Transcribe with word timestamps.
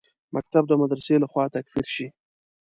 مکتب 0.35 0.63
د 0.67 0.71
مدرسې 0.81 1.15
لخوا 1.23 1.45
تکفیر 1.55 1.87
شي. 1.95 2.07